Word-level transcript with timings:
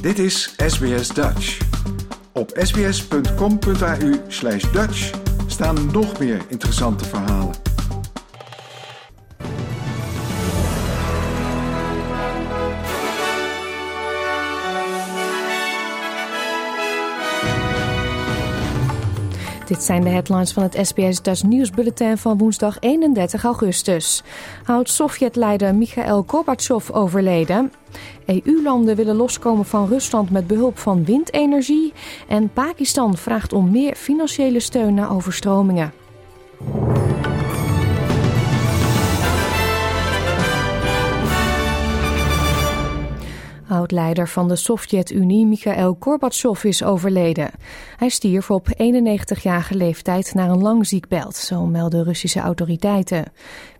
Dit 0.00 0.18
is 0.18 0.54
SBS 0.66 1.08
Dutch. 1.08 1.58
Op 2.32 2.50
sbs.com.au 2.54 4.12
slash 4.28 4.64
Dutch 4.72 5.10
staan 5.46 5.90
nog 5.92 6.18
meer 6.18 6.40
interessante 6.48 7.04
verhalen. 7.04 7.67
Dit 19.68 19.82
zijn 19.82 20.02
de 20.02 20.08
headlines 20.08 20.52
van 20.52 20.62
het 20.62 20.78
SBS 20.82 21.22
Dutch 21.22 21.42
nieuwsbulletin 21.42 22.18
van 22.18 22.38
woensdag 22.38 22.76
31 22.80 23.44
augustus. 23.44 24.22
Oud-Sovjet-leider 24.64 25.74
Mikhail 25.74 26.24
Gorbachev 26.26 26.90
overleden. 26.90 27.72
EU-landen 28.26 28.96
willen 28.96 29.16
loskomen 29.16 29.64
van 29.64 29.88
Rusland 29.88 30.30
met 30.30 30.46
behulp 30.46 30.78
van 30.78 31.04
windenergie. 31.04 31.92
En 32.28 32.52
Pakistan 32.52 33.16
vraagt 33.16 33.52
om 33.52 33.70
meer 33.70 33.94
financiële 33.94 34.60
steun 34.60 34.94
na 34.94 35.08
overstromingen. 35.08 35.92
Oud-leider 43.68 44.28
van 44.28 44.48
de 44.48 44.56
Sovjet-Unie 44.56 45.46
Mikhail 45.46 45.96
Gorbachev 46.00 46.64
is 46.64 46.82
overleden. 46.82 47.50
Hij 47.96 48.08
stierf 48.08 48.50
op 48.50 48.68
91-jarige 48.68 49.74
leeftijd 49.74 50.34
naar 50.34 50.50
een 50.50 50.62
lang 50.62 50.86
ziekbelt, 50.86 51.36
zo 51.36 51.66
melden 51.66 52.04
Russische 52.04 52.40
autoriteiten. 52.40 53.24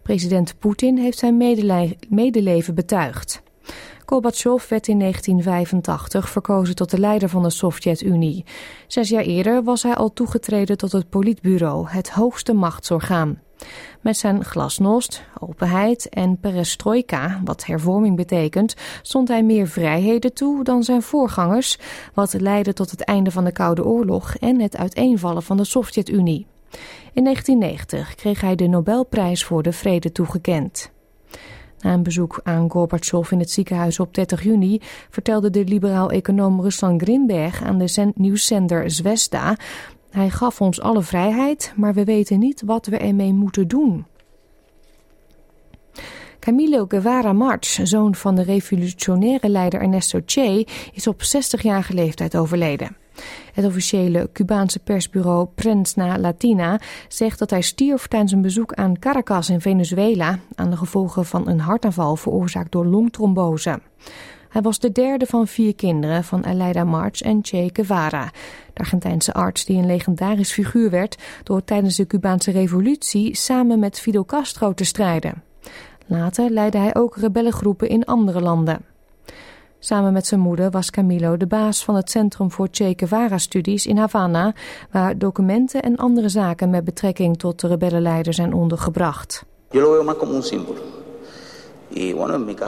President 0.02 0.58
Poetin 0.58 0.96
heeft 0.98 1.18
zijn 1.18 1.36
medeleven 2.08 2.74
betuigd. 2.74 3.42
Gorbachev 4.06 4.68
werd 4.68 4.88
in 4.88 4.98
1985 4.98 6.28
verkozen 6.28 6.74
tot 6.74 6.90
de 6.90 6.98
leider 6.98 7.28
van 7.28 7.42
de 7.42 7.50
Sovjet-Unie. 7.50 8.44
Zes 8.86 9.08
jaar 9.08 9.22
eerder 9.22 9.62
was 9.62 9.82
hij 9.82 9.94
al 9.94 10.12
toegetreden 10.12 10.76
tot 10.76 10.92
het 10.92 11.08
Politbureau, 11.08 11.88
het 11.88 12.10
hoogste 12.10 12.52
machtsorgaan. 12.52 13.38
Met 14.00 14.16
zijn 14.16 14.44
glasnost, 14.44 15.22
openheid 15.40 16.08
en 16.08 16.38
perestroika, 16.40 17.40
wat 17.44 17.66
hervorming 17.66 18.16
betekent, 18.16 18.74
stond 19.02 19.28
hij 19.28 19.42
meer 19.42 19.66
vrijheden 19.66 20.34
toe 20.34 20.64
dan 20.64 20.82
zijn 20.82 21.02
voorgangers, 21.02 21.78
wat 22.14 22.32
leidde 22.32 22.72
tot 22.72 22.90
het 22.90 23.04
einde 23.04 23.30
van 23.30 23.44
de 23.44 23.52
Koude 23.52 23.84
Oorlog 23.84 24.34
en 24.34 24.60
het 24.60 24.76
uiteenvallen 24.76 25.42
van 25.42 25.56
de 25.56 25.64
Sovjet-Unie. 25.64 26.46
In 27.12 27.24
1990 27.24 28.14
kreeg 28.14 28.40
hij 28.40 28.54
de 28.54 28.66
Nobelprijs 28.66 29.44
voor 29.44 29.62
de 29.62 29.72
Vrede 29.72 30.12
toegekend. 30.12 30.90
Na 31.80 31.92
een 31.92 32.02
bezoek 32.02 32.40
aan 32.42 32.70
Gorbachev 32.70 33.30
in 33.30 33.38
het 33.38 33.50
ziekenhuis 33.50 34.00
op 34.00 34.14
30 34.14 34.42
juni 34.42 34.80
vertelde 35.10 35.50
de 35.50 35.64
liberaal-econoom 35.64 36.60
Ruslan 36.60 37.00
Grimberg 37.00 37.62
aan 37.62 37.78
de 37.78 38.12
nieuwszender 38.14 38.90
Zvezda 38.90 39.56
hij 40.10 40.30
gaf 40.30 40.60
ons 40.60 40.80
alle 40.80 41.02
vrijheid, 41.02 41.72
maar 41.76 41.94
we 41.94 42.04
weten 42.04 42.38
niet 42.38 42.62
wat 42.66 42.86
we 42.86 42.96
ermee 42.96 43.32
moeten 43.32 43.68
doen. 43.68 44.06
Camilo 46.38 46.84
Guevara 46.88 47.32
March, 47.32 47.78
zoon 47.82 48.14
van 48.14 48.34
de 48.34 48.42
revolutionaire 48.42 49.48
leider 49.48 49.80
Ernesto 49.80 50.20
Che, 50.26 50.66
is 50.92 51.06
op 51.06 51.22
60-jarige 51.22 51.94
leeftijd 51.94 52.36
overleden. 52.36 52.96
Het 53.52 53.64
officiële 53.64 54.30
Cubaanse 54.32 54.78
persbureau 54.78 55.48
Prensa 55.54 56.18
Latina 56.18 56.80
zegt 57.08 57.38
dat 57.38 57.50
hij 57.50 57.60
stierf 57.60 58.06
tijdens 58.06 58.32
een 58.32 58.42
bezoek 58.42 58.74
aan 58.74 58.98
Caracas 58.98 59.50
in 59.50 59.60
Venezuela 59.60 60.38
aan 60.54 60.70
de 60.70 60.76
gevolgen 60.76 61.24
van 61.24 61.48
een 61.48 61.60
hartaanval 61.60 62.16
veroorzaakt 62.16 62.72
door 62.72 62.86
longtrombose. 62.86 63.80
Hij 64.48 64.62
was 64.62 64.78
de 64.78 64.92
derde 64.92 65.26
van 65.26 65.46
vier 65.46 65.74
kinderen 65.74 66.24
van 66.24 66.46
Aleida 66.46 66.84
March 66.84 67.20
en 67.20 67.38
Che 67.42 67.70
Guevara, 67.72 68.30
de 68.72 68.80
Argentijnse 68.80 69.32
arts 69.32 69.64
die 69.64 69.78
een 69.78 69.86
legendarisch 69.86 70.52
figuur 70.52 70.90
werd 70.90 71.16
door 71.42 71.64
tijdens 71.64 71.96
de 71.96 72.06
Cubaanse 72.06 72.50
revolutie 72.50 73.36
samen 73.36 73.78
met 73.78 74.00
Fidel 74.00 74.24
Castro 74.24 74.74
te 74.74 74.84
strijden. 74.84 75.42
Later 76.06 76.50
leidde 76.50 76.78
hij 76.78 76.94
ook 76.94 77.16
rebellengroepen 77.16 77.88
in 77.88 78.04
andere 78.04 78.40
landen. 78.40 78.84
Samen 79.78 80.12
met 80.12 80.26
zijn 80.26 80.40
moeder 80.40 80.70
was 80.70 80.90
Camilo 80.90 81.36
de 81.36 81.46
baas 81.46 81.84
van 81.84 81.94
het 81.94 82.10
Centrum 82.10 82.50
voor 82.50 82.68
Che 82.70 82.92
Guevara-studies 82.96 83.86
in 83.86 83.96
Havana, 83.96 84.54
waar 84.90 85.18
documenten 85.18 85.82
en 85.82 85.96
andere 85.96 86.28
zaken 86.28 86.70
met 86.70 86.84
betrekking 86.84 87.38
tot 87.38 87.60
de 87.60 87.66
rebellenleider 87.66 88.34
zijn 88.34 88.52
ondergebracht. 88.52 89.44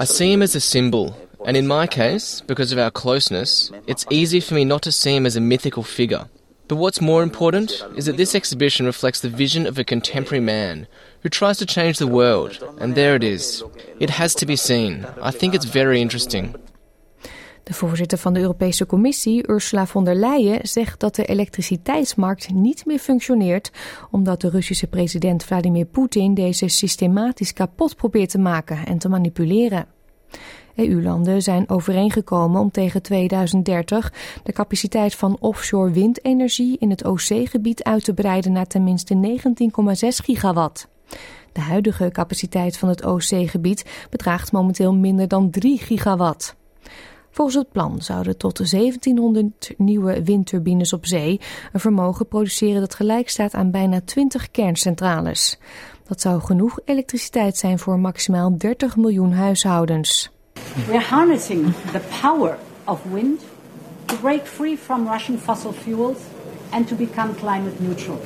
I 0.00 0.04
see 0.04 0.28
him 0.28 0.42
as 0.42 0.54
a 0.54 0.58
symbol 0.58 1.14
And 1.46 1.56
in 1.56 1.66
my 1.66 1.86
case, 1.86 2.42
because 2.46 2.72
of 2.72 2.78
our 2.78 2.90
closeness, 2.90 3.70
it's 3.86 4.06
easy 4.10 4.40
for 4.40 4.54
me 4.54 4.64
not 4.64 4.82
to 4.82 4.92
see 4.92 5.16
him 5.16 5.26
as 5.26 5.36
a 5.36 5.40
mythical 5.40 5.82
figure. 5.82 6.26
But 6.68 6.76
what's 6.76 7.00
more 7.00 7.22
important 7.22 7.84
is 7.96 8.04
that 8.04 8.16
this 8.16 8.34
exhibition 8.34 8.86
reflects 8.86 9.20
the 9.20 9.28
vision 9.28 9.66
of 9.66 9.78
a 9.78 9.84
contemporary 9.84 10.44
man 10.44 10.86
who 11.22 11.28
tries 11.28 11.58
to 11.58 11.66
change 11.66 11.98
the 11.98 12.06
world, 12.06 12.62
and 12.78 12.94
there 12.94 13.16
it 13.16 13.24
is. 13.24 13.64
It 13.98 14.10
has 14.10 14.34
to 14.34 14.46
be 14.46 14.56
seen. 14.56 15.04
I 15.20 15.32
think 15.32 15.54
it's 15.54 15.64
very 15.64 16.00
interesting. 16.00 16.54
De 17.62 17.74
voorzitter 17.74 18.18
van 18.18 18.32
de 18.32 18.40
Europese 18.40 18.86
Commissie, 18.86 19.48
Ursula 19.48 19.86
von 19.86 20.04
der 20.04 20.14
Leyen, 20.14 20.68
zegt 20.68 21.00
dat 21.00 21.14
de 21.14 21.24
elektriciteitsmarkt 21.24 22.52
niet 22.52 22.86
meer 22.86 22.98
functioneert 22.98 23.70
omdat 24.10 24.40
de 24.40 24.50
Russische 24.50 24.86
president 24.86 25.44
Vladimir 25.44 25.84
Poetin 25.84 26.34
deze 26.34 26.68
systematisch 26.68 27.52
kapot 27.52 27.96
probeert 27.96 28.30
te 28.30 28.38
maken 28.38 28.86
en 28.86 28.98
te 28.98 29.08
manipuleren. 29.08 29.86
EU-landen 30.88 31.42
zijn 31.42 31.68
overeengekomen 31.68 32.60
om 32.60 32.70
tegen 32.70 33.02
2030 33.02 34.12
de 34.42 34.52
capaciteit 34.52 35.14
van 35.14 35.36
offshore 35.40 35.90
windenergie 35.90 36.76
in 36.78 36.90
het 36.90 37.04
OC-gebied 37.04 37.82
uit 37.84 38.04
te 38.04 38.14
breiden 38.14 38.52
naar 38.52 38.66
tenminste 38.66 39.38
19,6 39.38 40.08
gigawatt. 40.24 40.88
De 41.52 41.60
huidige 41.60 42.10
capaciteit 42.10 42.78
van 42.78 42.88
het 42.88 43.04
OC-gebied 43.04 44.06
bedraagt 44.10 44.52
momenteel 44.52 44.94
minder 44.94 45.28
dan 45.28 45.50
3 45.50 45.78
gigawatt. 45.78 46.56
Volgens 47.30 47.56
het 47.56 47.72
plan 47.72 48.02
zouden 48.02 48.36
tot 48.36 48.70
1700 48.70 49.74
nieuwe 49.76 50.22
windturbines 50.22 50.92
op 50.92 51.06
zee 51.06 51.40
een 51.72 51.80
vermogen 51.80 52.28
produceren 52.28 52.80
dat 52.80 52.94
gelijk 52.94 53.28
staat 53.28 53.54
aan 53.54 53.70
bijna 53.70 54.00
20 54.00 54.50
kerncentrales. 54.50 55.58
Dat 56.06 56.20
zou 56.20 56.40
genoeg 56.40 56.78
elektriciteit 56.84 57.56
zijn 57.56 57.78
voor 57.78 57.98
maximaal 57.98 58.58
30 58.58 58.96
miljoen 58.96 59.32
huishoudens. 59.32 60.30
We're 60.88 61.00
harnessing 61.00 61.74
the 61.92 61.98
power 62.10 62.56
of 62.86 63.10
wind 63.10 63.44
to 64.06 64.16
break 64.16 64.46
free 64.46 64.76
from 64.76 65.08
Russian 65.08 65.36
fossil 65.36 65.72
fuels 65.72 66.24
and 66.72 66.86
to 66.86 66.94
become 66.94 67.34
climate 67.34 67.80
neutral. 67.80 68.24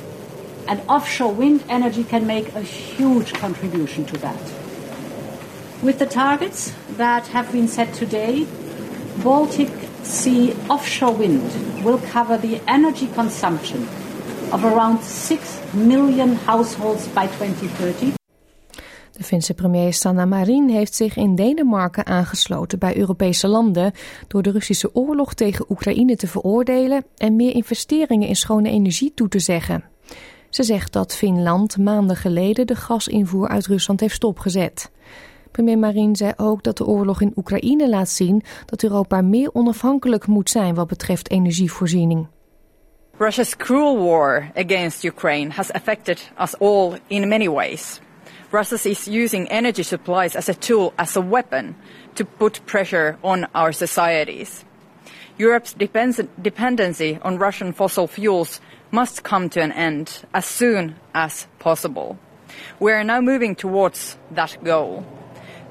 And 0.67 0.79
offshore 0.87 1.33
wind 1.33 1.63
energy 1.69 2.03
can 2.03 2.27
make 2.27 2.53
a 2.53 2.61
huge 2.61 3.33
contribution 3.33 4.05
to 4.05 4.17
that. 4.19 4.39
With 5.81 5.97
the 5.97 6.05
targets 6.05 6.71
that 6.97 7.27
have 7.27 7.51
been 7.51 7.67
set 7.67 7.95
today, 7.95 8.45
Baltic 9.23 9.69
Sea 10.03 10.53
offshore 10.69 11.13
wind 11.13 11.83
will 11.83 11.97
cover 11.97 12.37
the 12.37 12.61
energy 12.67 13.07
consumption 13.07 13.87
of 14.51 14.63
around 14.63 15.01
6 15.01 15.73
million 15.73 16.35
households 16.35 17.07
by 17.07 17.25
2030. 17.25 18.24
De 19.17 19.23
Finse 19.23 19.53
premier 19.53 19.93
Sanna 19.93 20.25
Marin 20.25 20.69
heeft 20.69 20.95
zich 20.95 21.15
in 21.15 21.35
Denemarken 21.35 22.05
aangesloten 22.05 22.79
bij 22.79 22.97
Europese 22.97 23.47
landen 23.47 23.91
door 24.27 24.41
de 24.41 24.51
Russische 24.51 24.95
oorlog 24.95 25.33
tegen 25.33 25.65
Oekraïne 25.69 26.15
te 26.15 26.27
veroordelen 26.27 27.05
en 27.17 27.35
meer 27.35 27.53
investeringen 27.55 28.27
in 28.27 28.35
schone 28.35 28.69
energie 28.69 29.11
toe 29.13 29.27
te 29.27 29.39
zeggen. 29.39 29.83
Ze 30.49 30.63
zegt 30.63 30.93
dat 30.93 31.15
Finland 31.15 31.77
maanden 31.77 32.15
geleden 32.15 32.67
de 32.67 32.75
gasinvoer 32.75 33.47
uit 33.47 33.67
Rusland 33.67 33.99
heeft 33.99 34.15
stopgezet. 34.15 34.91
Premier 35.51 35.79
Marin 35.79 36.15
zei 36.15 36.33
ook 36.37 36.63
dat 36.63 36.77
de 36.77 36.85
oorlog 36.85 37.21
in 37.21 37.33
Oekraïne 37.35 37.89
laat 37.89 38.09
zien 38.09 38.43
dat 38.65 38.83
Europa 38.83 39.21
meer 39.21 39.49
onafhankelijk 39.53 40.27
moet 40.27 40.49
zijn 40.49 40.75
wat 40.75 40.87
betreft 40.87 41.31
energievoorziening. 41.31 42.27
Russia's 43.17 43.55
cruel 43.57 44.03
war 44.03 44.51
against 44.55 45.03
Ukraine 45.03 45.51
has 45.51 45.71
affected 45.71 46.31
us 46.41 46.59
all 46.59 46.99
in 47.07 47.27
many 47.27 47.49
ways. 47.49 47.99
Russia 48.51 48.75
is 48.75 49.07
using 49.07 49.47
energy 49.49 49.83
supplies 49.83 50.35
as 50.35 50.49
a 50.49 50.53
tool, 50.53 50.93
as 50.97 51.15
a 51.15 51.21
weapon, 51.21 51.75
to 52.15 52.23
put 52.23 52.65
pressure 52.65 53.17
on 53.23 53.47
our 53.55 53.71
societies. 53.71 54.63
Europe's 55.37 55.73
dependency 55.73 57.19
on 57.21 57.37
Russian 57.37 57.73
fossil 57.73 58.07
fuels 58.07 58.61
must 58.91 59.23
come 59.23 59.49
to 59.49 59.61
an 59.61 59.71
end 59.73 60.23
as 60.33 60.45
soon 60.45 60.95
as 61.13 61.47
possible. 61.59 62.17
We 62.79 62.93
are 62.93 63.03
now 63.03 63.19
moving 63.19 63.55
towards 63.55 64.17
that 64.31 64.57
goal. 64.63 65.05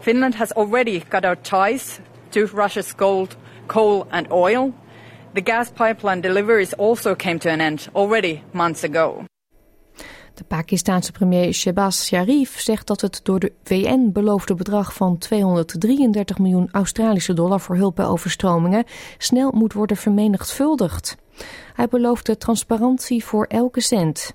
Finland 0.00 0.34
has 0.34 0.52
already 0.52 1.00
cut 1.00 1.24
out 1.24 1.44
ties 1.44 2.00
to 2.32 2.46
Russia's 2.46 2.92
gold, 2.92 3.36
coal 3.68 4.06
and 4.10 4.30
oil. 4.30 4.74
The 5.32 5.40
gas 5.40 5.70
pipeline 5.70 6.20
deliveries 6.20 6.74
also 6.74 7.14
came 7.14 7.38
to 7.38 7.50
an 7.50 7.62
end 7.62 7.88
already 7.94 8.42
months 8.52 8.84
ago. 8.84 9.24
De 10.34 10.44
Pakistanse 10.44 11.12
premier 11.12 11.52
Shehbaz 11.52 12.04
Sharif 12.04 12.60
zegt 12.60 12.86
dat 12.86 13.00
het 13.00 13.20
door 13.22 13.40
de 13.40 13.52
VN 13.64 14.10
beloofde 14.12 14.54
bedrag 14.54 14.94
van 14.94 15.18
233 15.18 16.38
miljoen 16.38 16.68
Australische 16.72 17.34
dollar 17.34 17.60
voor 17.60 17.76
hulp 17.76 17.94
bij 17.96 18.06
overstromingen 18.06 18.84
snel 19.18 19.50
moet 19.50 19.72
worden 19.72 19.96
vermenigvuldigd. 19.96 21.16
Hij 21.74 21.88
beloofde 21.88 22.36
transparantie 22.36 23.24
voor 23.24 23.44
elke 23.44 23.80
cent. 23.80 24.34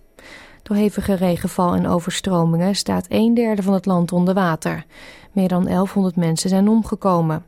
Door 0.64 0.76
hevige 0.78 1.14
regenval 1.14 1.74
en 1.74 1.88
overstromingen 1.88 2.76
staat 2.76 3.06
een 3.10 3.34
derde 3.34 3.64
van 3.64 3.74
het 3.74 3.86
land 3.86 4.12
onder 4.12 4.34
water. 4.34 4.86
Meer 5.32 5.48
dan 5.48 5.64
1100 5.64 6.16
mensen 6.16 6.50
zijn 6.50 6.68
omgekomen. 6.68 7.46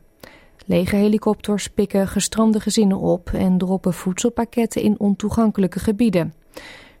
Lege 0.66 0.96
helikopters 0.96 1.68
pikken 1.68 2.08
gestrande 2.08 2.60
gezinnen 2.60 2.98
op 2.98 3.30
en 3.32 3.58
droppen 3.58 3.94
voedselpakketten 3.94 4.82
in 4.82 4.98
ontoegankelijke 4.98 5.78
gebieden. 5.78 6.41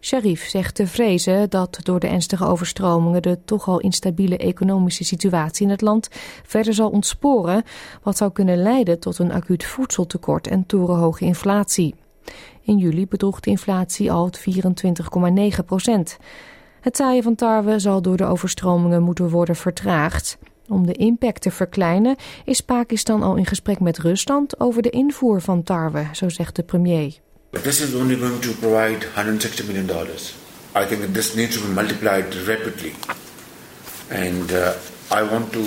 Sharif 0.04 0.48
zegt 0.48 0.74
te 0.74 0.86
vrezen 0.86 1.50
dat 1.50 1.78
door 1.82 2.00
de 2.00 2.06
ernstige 2.06 2.46
overstromingen 2.46 3.22
de 3.22 3.38
toch 3.44 3.68
al 3.68 3.80
instabiele 3.80 4.36
economische 4.36 5.04
situatie 5.04 5.64
in 5.64 5.70
het 5.70 5.80
land 5.80 6.08
verder 6.42 6.74
zal 6.74 6.90
ontsporen, 6.90 7.62
wat 8.02 8.16
zou 8.16 8.32
kunnen 8.32 8.62
leiden 8.62 8.98
tot 8.98 9.18
een 9.18 9.32
acuut 9.32 9.64
voedseltekort 9.64 10.46
en 10.46 10.66
torenhoge 10.66 11.24
inflatie. 11.24 11.94
In 12.62 12.78
juli 12.78 13.06
bedroeg 13.06 13.40
de 13.40 13.50
inflatie 13.50 14.12
al 14.12 14.30
24,9 15.58 15.64
procent. 15.66 16.18
Het 16.80 16.96
zaaien 16.96 17.22
van 17.22 17.34
tarwe 17.34 17.78
zal 17.78 18.02
door 18.02 18.16
de 18.16 18.24
overstromingen 18.24 19.02
moeten 19.02 19.28
worden 19.28 19.56
vertraagd. 19.56 20.38
Om 20.68 20.86
de 20.86 20.92
impact 20.92 21.42
te 21.42 21.50
verkleinen 21.50 22.16
is 22.44 22.60
Pakistan 22.60 23.22
al 23.22 23.36
in 23.36 23.46
gesprek 23.46 23.80
met 23.80 23.98
Rusland 23.98 24.60
over 24.60 24.82
de 24.82 24.90
invoer 24.90 25.40
van 25.40 25.62
tarwe, 25.62 26.06
zo 26.12 26.28
zegt 26.28 26.56
de 26.56 26.62
premier. 26.62 27.20
But 27.52 27.64
this 27.64 27.82
is 27.82 27.94
only 27.94 28.16
going 28.16 28.40
to 28.40 28.54
provide 28.54 29.04
160 29.04 29.66
million 29.66 29.86
dollars. 29.86 30.34
I 30.74 30.86
think 30.86 31.02
this 31.12 31.36
needs 31.36 31.58
to 31.58 31.62
be 31.62 31.72
multiplied 31.74 32.34
rapidly. 32.34 32.94
And 34.10 34.50
uh, 34.50 34.78
I 35.10 35.22
want 35.22 35.52
to 35.52 35.62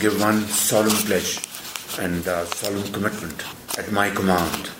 give 0.00 0.18
one 0.18 0.40
solemn 0.48 0.96
pledge 1.04 1.40
and 1.98 2.26
uh, 2.26 2.46
solemn 2.46 2.90
commitment 2.90 3.44
at 3.78 3.92
my 3.92 4.08
command 4.10 4.70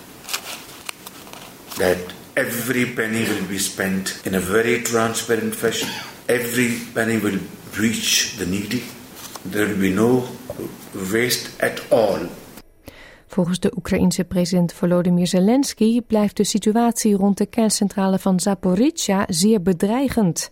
that 1.77 2.11
every 2.35 2.85
penny 2.95 3.23
will 3.29 3.47
be 3.47 3.59
spent 3.59 4.25
in 4.25 4.33
a 4.33 4.39
very 4.39 4.81
transparent 4.81 5.53
fashion. 5.55 5.89
Every 6.27 6.79
penny 6.95 7.19
will 7.19 7.39
reach 7.77 8.37
the 8.37 8.47
needy. 8.47 8.83
There 9.45 9.67
will 9.67 9.77
be 9.79 9.93
no 9.93 10.27
waste 11.13 11.61
at 11.61 11.91
all. 11.91 12.27
Volgens 13.35 13.59
de 13.59 13.71
Oekraïense 13.77 14.23
president 14.23 14.73
Volodymyr 14.73 15.27
Zelensky 15.27 16.01
blijft 16.01 16.37
de 16.37 16.43
situatie 16.43 17.15
rond 17.15 17.37
de 17.37 17.45
kerncentrale 17.45 18.19
van 18.19 18.39
Zaporizhia 18.39 19.25
zeer 19.29 19.61
bedreigend. 19.61 20.49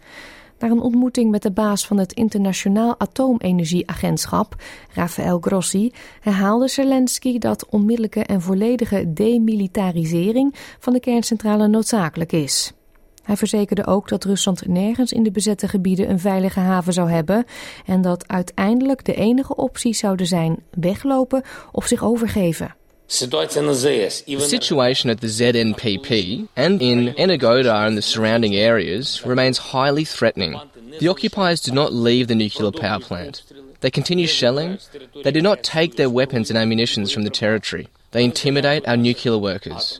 Na 0.59 0.69
een 0.69 0.81
ontmoeting 0.81 1.31
met 1.31 1.41
de 1.41 1.51
baas 1.51 1.87
van 1.87 1.97
het 1.97 2.13
Internationaal 2.13 2.95
Atoomenergieagentschap, 2.99 4.55
Rafael 4.93 5.39
Grossi, 5.39 5.91
herhaalde 6.19 6.67
Zelensky 6.67 7.37
dat 7.37 7.65
onmiddellijke 7.69 8.23
en 8.23 8.41
volledige 8.41 9.13
demilitarisering 9.13 10.55
van 10.79 10.93
de 10.93 10.99
kerncentrale 10.99 11.67
noodzakelijk 11.67 12.31
is. 12.31 12.73
Hij 13.23 13.37
verzekerde 13.37 13.85
ook 13.85 14.07
dat 14.07 14.23
Rusland 14.23 14.67
nergens 14.67 15.11
in 15.11 15.23
de 15.23 15.31
bezette 15.31 15.67
gebieden 15.67 16.09
een 16.09 16.19
veilige 16.19 16.59
haven 16.59 16.93
zou 16.93 17.09
hebben 17.09 17.45
en 17.85 18.01
dat 18.01 18.27
uiteindelijk 18.27 19.05
de 19.05 19.13
enige 19.13 19.55
optie 19.55 19.93
zouden 19.93 20.27
zijn 20.27 20.63
weglopen 20.71 21.43
of 21.71 21.87
zich 21.87 22.03
overgeven. 22.03 22.75
The 23.07 24.45
situation 24.47 25.11
at 25.11 25.19
the 25.19 25.29
ZNPP 25.29 26.09
and 26.53 26.81
in 26.81 27.13
Enegoda 27.15 27.85
and 27.85 27.95
the 27.95 28.01
surrounding 28.01 28.55
areas 28.55 29.21
remains 29.23 29.71
highly 29.71 30.03
threatening. 30.03 30.61
The 30.99 31.09
occupiers 31.09 31.61
do 31.61 31.73
not 31.73 31.91
leave 31.91 32.27
the 32.27 32.35
nuclear 32.35 32.71
power 32.71 32.99
plant. 32.99 33.43
They 33.79 33.89
continue 33.89 34.27
shelling. 34.27 34.79
They 35.23 35.31
do 35.31 35.41
not 35.41 35.63
take 35.63 35.95
their 35.95 36.09
weapons 36.09 36.49
and 36.49 36.57
ammunitions 36.57 37.11
from 37.11 37.23
the 37.23 37.29
territory. 37.29 37.87
They 38.11 38.23
intimidate 38.23 38.87
our 38.87 38.97
nuclear 38.97 39.37
workers. 39.37 39.99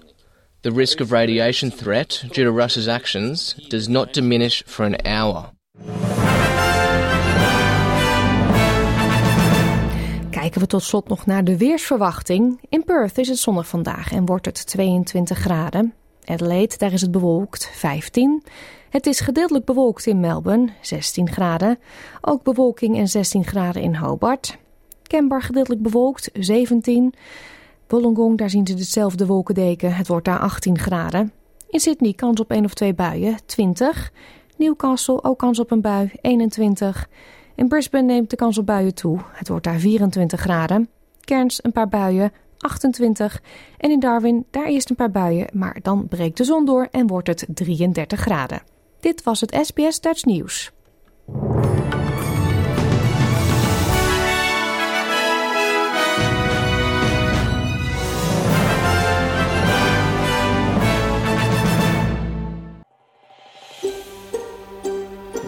The 0.64 0.72
risk 0.72 1.02
of 1.02 1.12
radiation 1.12 1.72
threat 1.72 2.24
due 2.32 2.44
to 2.46 2.52
Russia's 2.52 2.88
actions 2.88 3.56
does 3.68 3.88
not 3.88 4.14
diminish 4.14 4.64
for 4.66 4.86
an 4.86 4.96
hour. 5.06 5.52
Kijken 10.30 10.62
we 10.62 10.68
tot 10.68 10.84
slot 10.84 11.08
nog 11.08 11.26
naar 11.26 11.44
de 11.44 11.58
weersverwachting. 11.58 12.60
In 12.70 12.84
Perth 12.84 13.18
is 13.18 13.28
het 13.28 13.38
zonnig 13.38 13.68
vandaag 13.68 14.12
en 14.12 14.26
wordt 14.26 14.46
het 14.46 14.68
22 14.68 15.38
graden. 15.38 15.94
Adelaide, 16.26 16.78
daar 16.78 16.94
is 16.94 17.02
het 17.02 17.12
bewolkt, 17.12 17.70
15. 17.74 18.44
Het 18.90 19.06
is 19.06 19.20
gedeeltelijk 19.20 19.66
bewolkt 19.66 20.06
in 20.06 20.20
Melbourne, 20.20 20.70
16 20.82 21.32
graden. 21.32 21.80
Ook 22.22 22.44
bewolking 22.44 22.98
en 22.98 23.08
16 23.08 23.46
graden 23.46 23.82
in 23.82 23.96
Hobart. 23.96 24.58
Canberra 25.04 25.46
gedeeltelijk 25.46 25.82
bewolkt, 25.82 26.30
17. 26.34 27.14
Wollongong, 27.88 28.38
daar 28.38 28.50
zien 28.50 28.68
ze 28.68 28.74
dezelfde 28.74 29.26
wolkendeken. 29.26 29.96
Het 29.96 30.08
wordt 30.08 30.26
daar 30.26 30.40
18 30.40 30.80
graden. 30.80 31.32
In 31.70 31.80
Sydney 31.80 32.14
kans 32.14 32.40
op 32.40 32.52
één 32.52 32.66
of 32.66 32.74
twee 32.74 32.94
buien, 32.94 33.38
20. 33.46 34.12
Newcastle 34.58 35.24
ook 35.24 35.38
kans 35.40 35.60
op 35.60 35.72
een 35.72 35.82
bui, 35.82 36.12
21. 36.22 37.10
In 37.56 37.68
Brisbane 37.68 38.06
neemt 38.06 38.30
de 38.30 38.36
kans 38.36 38.58
op 38.58 38.66
buien 38.66 38.96
toe. 38.96 39.20
Het 39.32 39.48
wordt 39.48 39.64
daar 39.64 39.80
24 39.80 40.40
graden. 40.40 40.90
Cairns 41.22 41.64
een 41.64 41.72
paar 41.72 41.90
buien, 41.90 42.32
28. 42.58 43.42
En 43.78 43.92
in 43.92 44.00
Darwin 44.00 44.46
daar 44.50 44.66
eerst 44.66 44.90
een 44.90 44.96
paar 44.96 45.12
buien, 45.12 45.48
maar 45.54 45.80
dan 45.82 46.08
breekt 46.08 46.38
de 46.38 46.44
zon 46.44 46.66
door 46.66 46.88
en 46.92 47.08
wordt 47.08 47.28
het 47.28 47.46
33 47.48 48.20
graden. 48.20 48.62
Dit 49.00 49.24
was 49.24 49.42
het 49.42 49.60
SBS 49.62 50.00
Dutch 50.00 50.26
Nieuws. 50.26 50.73